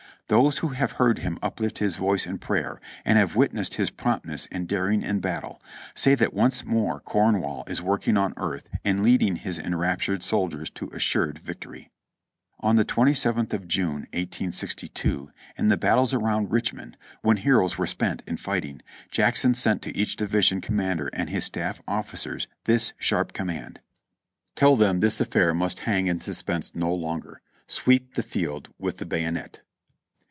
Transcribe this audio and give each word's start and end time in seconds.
"Those 0.27 0.59
who 0.59 0.69
have 0.69 0.93
heard 0.93 1.19
him 1.19 1.37
uplift 1.43 1.79
his 1.79 1.97
voice 1.97 2.25
in 2.25 2.37
prayer, 2.37 2.79
and 3.03 3.17
have 3.17 3.35
witnessed 3.35 3.73
his 3.73 3.89
promptness 3.89 4.47
and 4.49 4.65
daring 4.65 5.03
in 5.03 5.19
battle, 5.19 5.61
say 5.93 6.15
that 6.15 6.33
once 6.33 6.63
more 6.63 7.01
Cromwell 7.01 7.65
is 7.67 7.81
working 7.81 8.15
on 8.15 8.33
earth 8.37 8.69
and 8.85 9.03
leading 9.03 9.35
his 9.35 9.59
enraptured 9.59 10.23
soldiers 10.23 10.69
to 10.69 10.89
assured 10.93 11.37
victory." 11.37 11.89
On 12.61 12.77
the 12.77 12.85
27th 12.85 13.51
of 13.53 13.67
June, 13.67 14.07
1862, 14.13 15.31
in 15.57 15.67
the 15.67 15.75
battles 15.75 16.13
around 16.13 16.49
Richmond, 16.49 16.95
when 17.21 17.35
heroes 17.35 17.77
were 17.77 17.85
spent 17.85 18.23
in 18.25 18.37
fighting, 18.37 18.81
Jackson 19.11 19.53
sent 19.53 19.81
to 19.81 19.97
each 19.97 20.15
division 20.15 20.61
commander 20.61 21.09
and 21.11 21.29
his 21.29 21.43
staff 21.43 21.81
officers 21.89 22.47
this 22.63 22.93
sharp 22.97 23.33
command: 23.33 23.81
THE 24.55 24.59
PILLAR 24.61 24.71
OF 24.75 24.79
THE 24.79 24.85
CONFEDERACY 24.85 24.85
FALLS 24.85 24.85
371 24.85 24.89
"Tell 24.93 24.93
them 24.93 24.99
this 25.01 25.19
affair 25.19 25.53
must 25.53 25.79
hang 25.81 26.07
in 26.07 26.21
suspense 26.21 26.73
no 26.73 26.95
longer. 26.95 27.41
Sweep 27.67 28.13
the 28.13 28.21
Held 28.21 28.69
with 28.79 28.95
the 28.99 29.05
bayonet." 29.05 29.59